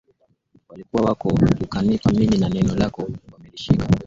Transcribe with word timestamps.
walikuwa 0.69 1.03
wako 1.03 1.29
ukanipa 1.63 2.11
mimi 2.11 2.37
na 2.37 2.49
neno 2.49 2.75
lako 2.75 3.07
wamelishika 3.31 3.87